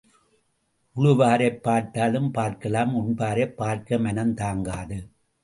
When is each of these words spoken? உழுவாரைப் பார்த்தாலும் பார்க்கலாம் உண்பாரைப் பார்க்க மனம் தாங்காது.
உழுவாரைப் 0.95 1.61
பார்த்தாலும் 1.61 2.31
பார்க்கலாம் 2.31 2.95
உண்பாரைப் 2.95 3.55
பார்க்க 3.55 3.97
மனம் 3.97 4.33
தாங்காது. 4.33 4.99